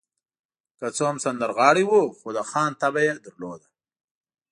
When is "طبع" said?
2.81-3.03